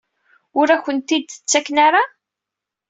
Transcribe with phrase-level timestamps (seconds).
[0.59, 2.03] Ur akent-tent-id-ttaken ara?